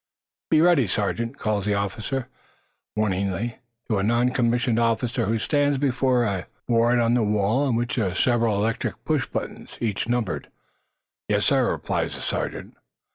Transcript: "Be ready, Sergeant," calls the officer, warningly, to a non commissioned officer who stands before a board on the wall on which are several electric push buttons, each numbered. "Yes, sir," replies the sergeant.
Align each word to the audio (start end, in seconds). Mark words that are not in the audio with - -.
"Be 0.49 0.61
ready, 0.61 0.87
Sergeant," 0.87 1.37
calls 1.37 1.63
the 1.65 1.75
officer, 1.75 2.27
warningly, 2.95 3.59
to 3.87 3.99
a 3.99 4.03
non 4.03 4.31
commissioned 4.31 4.79
officer 4.79 5.27
who 5.27 5.37
stands 5.37 5.77
before 5.77 6.23
a 6.25 6.47
board 6.67 6.97
on 6.97 7.13
the 7.13 7.21
wall 7.21 7.67
on 7.67 7.75
which 7.75 7.99
are 7.99 8.15
several 8.15 8.55
electric 8.55 9.05
push 9.05 9.27
buttons, 9.27 9.77
each 9.79 10.09
numbered. 10.09 10.49
"Yes, 11.27 11.45
sir," 11.45 11.69
replies 11.69 12.15
the 12.15 12.21
sergeant. 12.21 12.75